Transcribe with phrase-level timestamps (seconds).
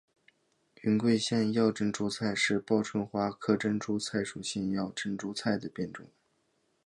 [0.81, 6.07] 云贵腺药珍珠菜是报春花科珍珠菜属腺药珍珠菜的变种。